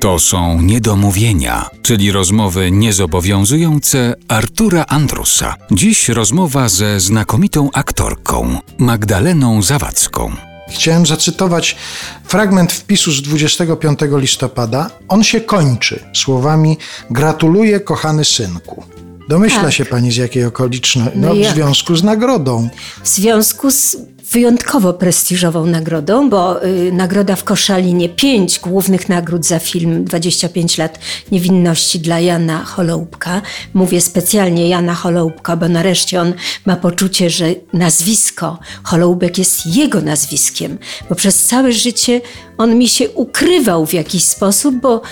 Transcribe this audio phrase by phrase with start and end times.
[0.00, 5.54] To są niedomówienia, czyli rozmowy niezobowiązujące Artura Andrusa.
[5.70, 10.32] Dziś rozmowa ze znakomitą aktorką Magdaleną Zawadzką.
[10.70, 11.76] Chciałem zacytować
[12.24, 14.90] fragment wpisu z 25 listopada.
[15.08, 16.76] On się kończy słowami:
[17.10, 18.84] Gratuluję, kochany synku.
[19.28, 19.72] Domyśla Tak.
[19.72, 21.18] się pani z jakiej okoliczności?
[21.18, 21.54] No No, w jak?
[21.54, 22.68] związku z nagrodą.
[23.04, 23.96] w związku z
[24.30, 30.98] wyjątkowo prestiżową nagrodą, bo y, nagroda w Koszalinie, pięć głównych nagród za film 25 lat
[31.32, 33.42] niewinności dla Jana Holoubka.
[33.74, 36.34] Mówię specjalnie Jana Holoubka, bo nareszcie on
[36.66, 42.20] ma poczucie, że nazwisko Holoubek jest jego nazwiskiem, bo przez całe życie
[42.58, 45.02] on mi się ukrywał w jakiś sposób, bo,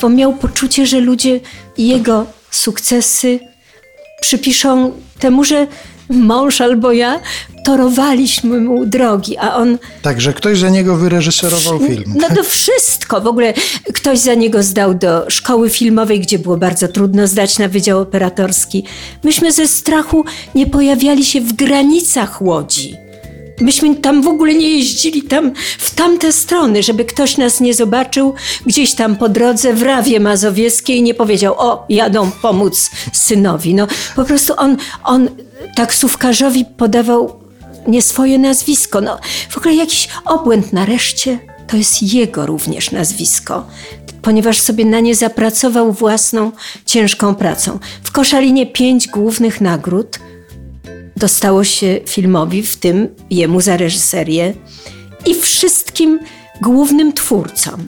[0.00, 1.40] bo miał poczucie, że ludzie
[1.78, 3.40] jego sukcesy
[4.20, 5.66] przypiszą temu, że
[6.10, 7.20] mąż albo ja
[7.64, 12.04] torowaliśmy mu drogi, a on Także ktoś za niego wyreżyserował film.
[12.16, 13.20] no to wszystko.
[13.20, 13.54] W ogóle
[13.94, 18.84] ktoś za niego zdał do szkoły filmowej, gdzie było bardzo trudno zdać na Wydział Operatorski.
[19.24, 22.96] Myśmy ze strachu nie pojawiali się w granicach Łodzi.
[23.60, 28.34] Myśmy tam w ogóle nie jeździli tam w tamte strony, żeby ktoś nas nie zobaczył
[28.66, 33.74] gdzieś tam po drodze w Rawie Mazowieckiej i nie powiedział, o, jadą pomóc synowi.
[33.74, 33.86] No
[34.16, 35.28] po prostu on, on
[35.74, 37.40] taksówkarzowi podawał
[37.86, 39.00] nie swoje nazwisko.
[39.00, 43.66] No, w ogóle jakiś obłęd nareszcie to jest jego również nazwisko,
[44.22, 46.52] ponieważ sobie na nie zapracował własną
[46.86, 47.78] ciężką pracą.
[48.02, 50.18] W Koszalinie pięć głównych nagród
[51.16, 54.54] dostało się filmowi, w tym jemu za reżyserię
[55.26, 56.20] i wszystkim
[56.62, 57.86] głównym twórcom.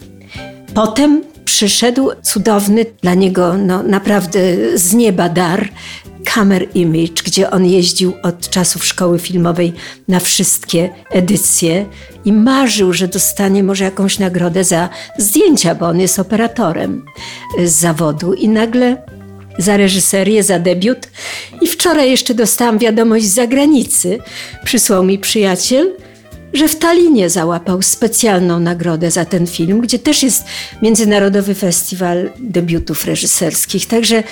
[0.75, 4.41] Potem przyszedł cudowny dla niego no, naprawdę
[4.75, 5.69] z nieba dar
[6.35, 9.73] Camera Image, gdzie on jeździł od czasów szkoły filmowej
[10.09, 11.87] na wszystkie edycje
[12.25, 14.89] i marzył, że dostanie może jakąś nagrodę za
[15.19, 17.05] zdjęcia, bo on jest operatorem
[17.65, 19.03] z zawodu i nagle
[19.59, 21.09] za reżyserię, za debiut.
[21.61, 24.19] I wczoraj jeszcze dostałam wiadomość z zagranicy.
[24.65, 25.93] Przysłał mi przyjaciel,
[26.57, 30.45] że w Talinie załapał specjalną nagrodę za ten film, gdzie też jest
[30.83, 33.87] Międzynarodowy Festiwal Debiutów Reżyserskich.
[33.87, 34.23] Także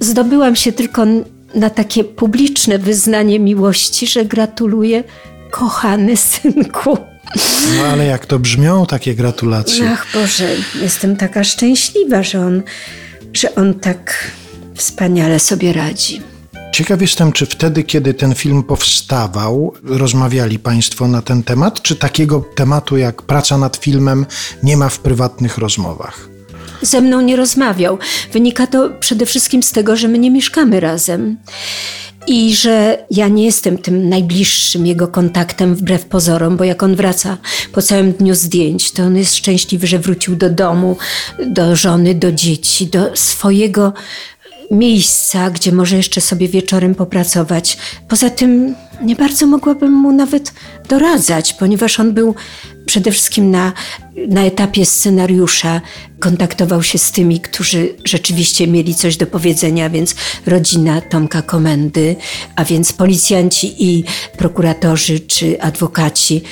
[0.00, 1.06] zdobyłam się tylko
[1.54, 5.04] na takie publiczne wyznanie miłości, że gratuluję,
[5.50, 6.98] kochany synku.
[7.76, 9.90] No ale jak to brzmią, takie gratulacje.
[9.90, 10.48] Ach Boże,
[10.82, 12.62] jestem taka szczęśliwa, że on,
[13.32, 14.30] że on tak
[14.74, 16.29] wspaniale sobie radzi.
[16.80, 22.44] Ciekaw jestem, czy wtedy, kiedy ten film powstawał, rozmawiali Państwo na ten temat, czy takiego
[22.54, 24.26] tematu jak praca nad filmem
[24.62, 26.28] nie ma w prywatnych rozmowach?
[26.82, 27.98] Ze mną nie rozmawiał.
[28.32, 31.36] Wynika to przede wszystkim z tego, że my nie mieszkamy razem.
[32.26, 37.38] I że ja nie jestem tym najbliższym jego kontaktem wbrew pozorom, bo jak on wraca
[37.72, 40.96] po całym dniu zdjęć, to on jest szczęśliwy, że wrócił do domu,
[41.46, 43.92] do żony, do dzieci, do swojego
[44.70, 47.78] miejsca, gdzie może jeszcze sobie wieczorem popracować.
[48.08, 50.52] Poza tym nie bardzo mogłabym mu nawet
[50.88, 52.34] doradzać, ponieważ on był
[52.86, 53.72] przede wszystkim na,
[54.28, 55.80] na etapie scenariusza,
[56.20, 60.14] kontaktował się z tymi, którzy rzeczywiście mieli coś do powiedzenia, więc
[60.46, 62.16] rodzina Tomka Komendy,
[62.56, 64.04] a więc policjanci i
[64.38, 66.42] prokuratorzy czy adwokaci.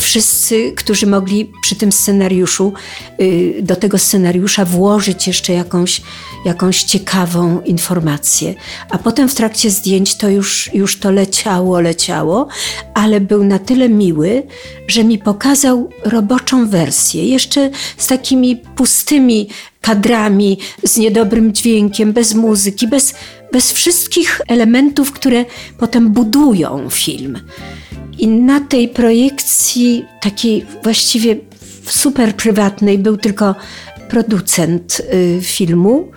[0.00, 2.72] Wszyscy, którzy mogli przy tym scenariuszu,
[3.20, 6.02] y, do tego scenariusza włożyć jeszcze jakąś,
[6.44, 8.54] jakąś ciekawą informację.
[8.90, 12.48] A potem w trakcie zdjęć to już, już to leciało, leciało,
[12.94, 14.42] ale był na tyle miły,
[14.88, 19.48] że mi pokazał roboczą wersję, jeszcze z takimi pustymi
[19.80, 23.14] kadrami, z niedobrym dźwiękiem, bez muzyki, bez,
[23.52, 25.44] bez wszystkich elementów, które
[25.78, 27.38] potem budują film.
[28.18, 31.36] I na tej projekcji, takiej właściwie
[31.86, 33.54] super prywatnej, był tylko
[34.08, 36.10] producent y, filmu,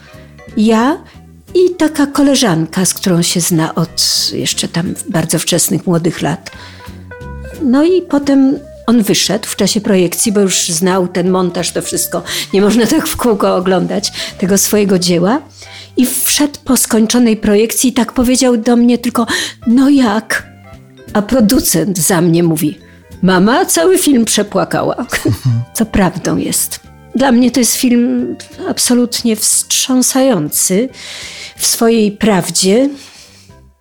[0.58, 1.04] ja
[1.54, 6.52] i taka koleżanka, z którą się zna od jeszcze tam bardzo wczesnych młodych lat.
[7.62, 12.24] No i potem on wyszedł w czasie projekcji, bo już znał ten montaż, to wszystko.
[12.54, 15.42] Nie można tak w kółko oglądać tego swojego dzieła.
[15.98, 19.28] I wszedł po skończonej projekcji i tak powiedział do mnie tylko,
[19.68, 20.48] no jak?
[21.14, 22.78] A producent za mnie mówi,
[23.22, 25.06] mama cały film przepłakała.
[25.74, 26.80] Co prawdą jest.
[27.16, 28.36] Dla mnie to jest film
[28.70, 30.90] absolutnie wstrząsający
[31.58, 32.90] w swojej prawdzie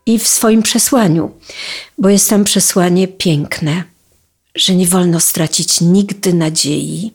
[0.07, 1.31] i w swoim przesłaniu,
[1.99, 3.85] bo jest tam przesłanie piękne,
[4.55, 7.13] że nie wolno stracić nigdy nadziei,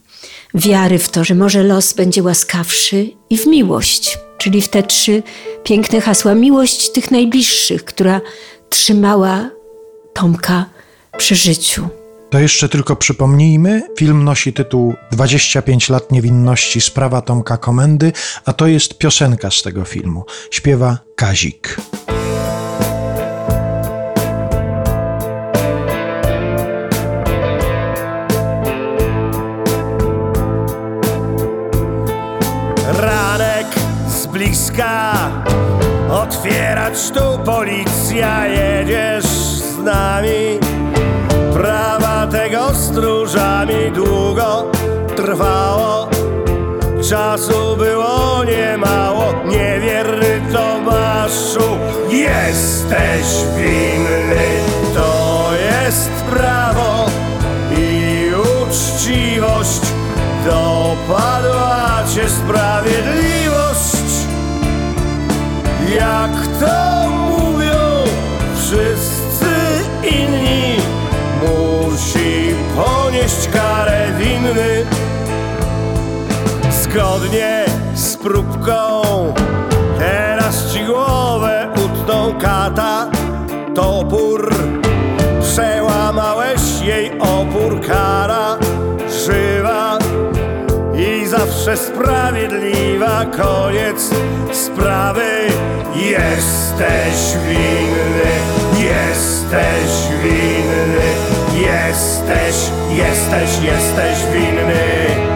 [0.54, 5.24] wiary w to, że może los będzie łaskawszy i w miłość, czyli w te trzy
[5.64, 6.36] piękne hasła.
[6.36, 8.22] Miłość tych najbliższych, która
[8.70, 9.50] trzymała
[10.14, 10.66] Tomka
[11.18, 11.88] przy życiu.
[12.30, 18.12] To jeszcze tylko przypomnijmy, film nosi tytuł 25 lat niewinności, sprawa Tomka Komendy,
[18.46, 20.26] a to jest piosenka z tego filmu.
[20.52, 21.78] Śpiewa Kazik.
[42.80, 44.72] Stróżami Długo
[45.16, 46.10] trwało.
[47.10, 51.78] Czasu było niemało Niewierny Tomaszu
[52.10, 53.26] Jesteś
[53.58, 54.48] winny
[54.94, 57.06] To jest prawo
[57.78, 59.82] i uczciwość.
[60.46, 63.96] Dopadła cię sprawiedliwość.
[65.96, 66.89] Jak to
[76.94, 79.02] Zgodnie z próbką.
[80.00, 83.12] Teraz ci głowę utną kata.
[83.76, 84.54] Topór
[85.42, 88.58] Przełamałeś jej opór Kara
[89.26, 89.98] żywa
[90.96, 93.26] i zawsze sprawiedliwa.
[93.26, 94.10] Koniec
[94.52, 95.48] sprawy.
[95.96, 98.32] Jesteś winny
[98.74, 101.10] Jesteś winny
[101.54, 102.56] Jesteś,
[102.90, 105.29] jesteś, jesteś winny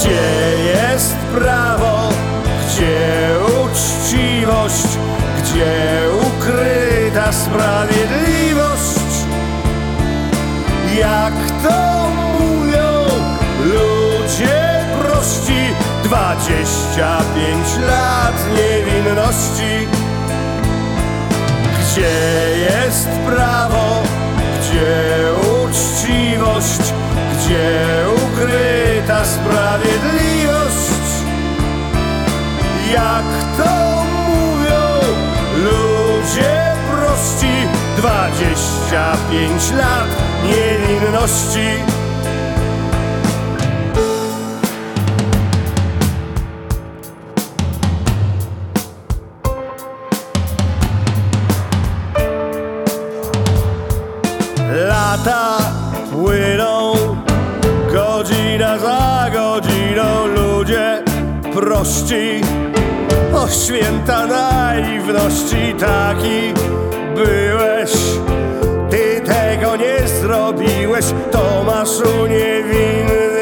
[0.00, 2.08] gdzie jest prawo,
[2.66, 4.88] gdzie uczciwość,
[5.38, 9.14] gdzie ukryta sprawiedliwość?
[10.98, 12.08] Jak to
[12.40, 12.92] mówią
[13.64, 15.74] ludzie prości,
[16.04, 19.88] dwadzieścia pięć lat niewinności.
[21.80, 22.10] Gdzie
[22.60, 24.02] jest prawo,
[24.60, 25.09] gdzie
[38.40, 40.08] 25 lat
[40.44, 41.68] niewinności.
[54.88, 55.58] Lata
[56.12, 56.92] płyną
[57.92, 61.02] godzina za godziną ludzie
[61.54, 62.40] prości
[63.34, 66.70] o święta naiwności taki
[67.24, 67.92] byłeś.
[68.90, 73.40] Ty tego nie zrobiłeś, Tomaszu niewinny.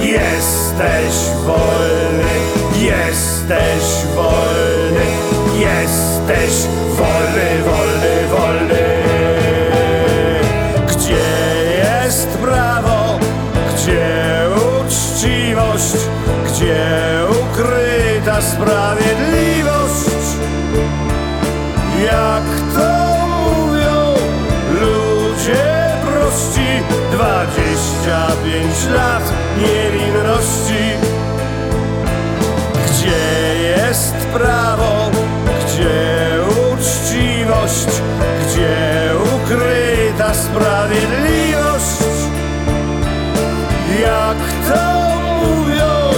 [0.00, 1.14] Jesteś
[1.46, 2.34] wolny,
[2.78, 3.84] jesteś
[4.14, 5.06] wolny,
[5.58, 8.86] jesteś wolny, wolny, wolny.
[10.88, 11.26] Gdzie
[11.84, 13.18] jest prawo,
[13.74, 14.08] gdzie
[14.56, 16.06] uczciwość,
[16.46, 16.86] gdzie
[17.30, 19.66] ukryta sprawiedliwość?
[22.04, 22.65] Jak
[27.44, 30.84] 25 lat niewinności.
[32.86, 35.10] Gdzie jest prawo,
[35.64, 36.40] gdzie
[36.72, 38.02] uczciwość,
[38.42, 41.96] gdzie ukryta sprawiedliwość?
[44.00, 46.10] Jak to mówią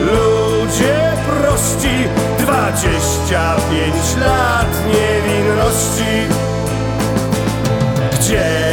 [0.00, 6.28] ludzie prości 25 lat niewinności.
[8.12, 8.70] Gdzie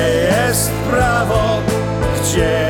[0.48, 1.57] jest prawo?
[2.38, 2.67] Gdzie